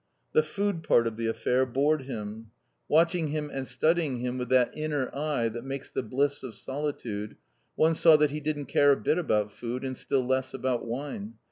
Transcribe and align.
The 0.33 0.41
food 0.41 0.81
part 0.81 1.05
of 1.05 1.15
the 1.15 1.27
affair 1.27 1.63
bored 1.63 2.05
him. 2.05 2.49
Watching 2.87 3.27
him 3.27 3.51
and 3.53 3.67
studying 3.67 4.17
him 4.17 4.39
with 4.39 4.49
that 4.49 4.75
inner 4.75 5.15
eye 5.15 5.47
that 5.49 5.63
makes 5.63 5.91
the 5.91 6.01
bliss 6.01 6.41
of 6.41 6.55
solitude, 6.55 7.35
one 7.75 7.93
saw 7.93 8.17
he 8.17 8.39
didn't 8.39 8.65
care 8.65 8.93
a 8.93 8.97
bit 8.97 9.19
about 9.19 9.51
food, 9.51 9.83
and 9.83 9.95
still 9.95 10.25
less 10.25 10.55
about 10.55 10.87
wine. 10.87 11.35